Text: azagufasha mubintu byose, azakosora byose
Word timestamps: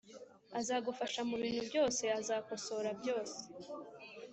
azagufasha 0.59 1.19
mubintu 1.29 1.61
byose, 1.69 2.03
azakosora 2.19 2.89
byose 2.99 3.37